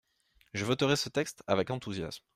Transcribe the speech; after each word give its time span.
Je 0.55 0.65
voterai 0.65 0.95
ce 0.97 1.09
texte 1.09 1.43
avec 1.45 1.69
enthousiasme. 1.69 2.23